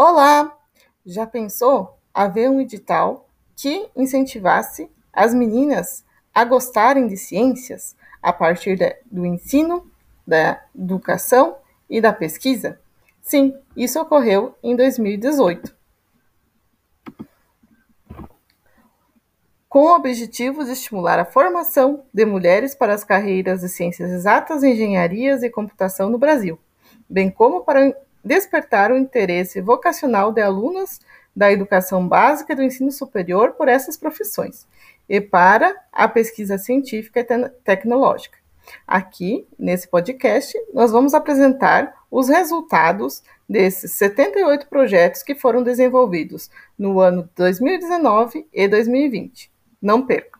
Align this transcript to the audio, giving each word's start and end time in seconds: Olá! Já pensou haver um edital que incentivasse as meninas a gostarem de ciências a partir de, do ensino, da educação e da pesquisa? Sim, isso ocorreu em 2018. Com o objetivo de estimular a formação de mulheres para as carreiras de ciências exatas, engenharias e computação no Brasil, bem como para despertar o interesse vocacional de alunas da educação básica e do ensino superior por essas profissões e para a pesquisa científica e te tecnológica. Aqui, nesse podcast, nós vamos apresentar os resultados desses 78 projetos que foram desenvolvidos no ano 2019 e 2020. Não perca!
Olá! 0.00 0.56
Já 1.04 1.26
pensou 1.26 1.98
haver 2.14 2.48
um 2.48 2.60
edital 2.60 3.28
que 3.56 3.90
incentivasse 3.96 4.88
as 5.12 5.34
meninas 5.34 6.04
a 6.32 6.44
gostarem 6.44 7.08
de 7.08 7.16
ciências 7.16 7.96
a 8.22 8.32
partir 8.32 8.76
de, 8.76 8.96
do 9.10 9.26
ensino, 9.26 9.90
da 10.24 10.64
educação 10.72 11.56
e 11.90 12.00
da 12.00 12.12
pesquisa? 12.12 12.80
Sim, 13.20 13.58
isso 13.76 14.00
ocorreu 14.00 14.54
em 14.62 14.76
2018. 14.76 15.74
Com 19.68 19.80
o 19.80 19.96
objetivo 19.96 20.64
de 20.64 20.70
estimular 20.70 21.18
a 21.18 21.24
formação 21.24 22.04
de 22.14 22.24
mulheres 22.24 22.72
para 22.72 22.94
as 22.94 23.02
carreiras 23.02 23.62
de 23.62 23.68
ciências 23.68 24.12
exatas, 24.12 24.62
engenharias 24.62 25.42
e 25.42 25.50
computação 25.50 26.08
no 26.08 26.18
Brasil, 26.18 26.56
bem 27.10 27.32
como 27.32 27.62
para 27.62 27.92
despertar 28.24 28.90
o 28.90 28.96
interesse 28.98 29.60
vocacional 29.60 30.32
de 30.32 30.40
alunas 30.40 31.00
da 31.34 31.52
educação 31.52 32.06
básica 32.06 32.52
e 32.52 32.56
do 32.56 32.62
ensino 32.62 32.90
superior 32.90 33.52
por 33.52 33.68
essas 33.68 33.96
profissões 33.96 34.66
e 35.08 35.20
para 35.20 35.74
a 35.92 36.06
pesquisa 36.08 36.58
científica 36.58 37.20
e 37.20 37.24
te 37.24 37.48
tecnológica. 37.64 38.38
Aqui, 38.86 39.46
nesse 39.58 39.88
podcast, 39.88 40.52
nós 40.74 40.90
vamos 40.90 41.14
apresentar 41.14 41.94
os 42.10 42.28
resultados 42.28 43.22
desses 43.48 43.92
78 43.92 44.68
projetos 44.68 45.22
que 45.22 45.34
foram 45.34 45.62
desenvolvidos 45.62 46.50
no 46.78 47.00
ano 47.00 47.28
2019 47.34 48.46
e 48.52 48.68
2020. 48.68 49.50
Não 49.80 50.04
perca! 50.04 50.37